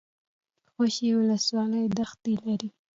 [0.71, 2.69] خوشي ولسوالۍ دښتې لري؟